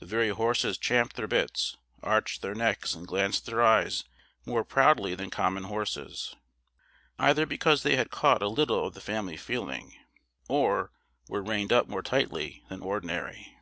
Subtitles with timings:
[0.00, 4.02] The very horses champed their bits, arched their necks, and glanced their eyes
[4.46, 6.34] more proudly than common horses;
[7.18, 9.92] either because they had caught a little of the family feeling,
[10.48, 10.90] or
[11.28, 13.58] were reined up more tightly than ordinary.